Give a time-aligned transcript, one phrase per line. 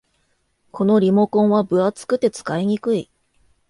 [0.71, 3.11] このリモコンは分厚くて使いにくい